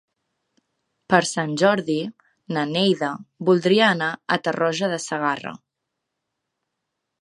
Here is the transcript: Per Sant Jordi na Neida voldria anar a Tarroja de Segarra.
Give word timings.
Per 1.13 1.19
Sant 1.31 1.53
Jordi 1.63 1.99
na 2.57 2.65
Neida 2.71 3.13
voldria 3.51 3.93
anar 3.93 4.11
a 4.39 4.43
Tarroja 4.49 4.95
de 4.97 5.03
Segarra. 5.09 5.57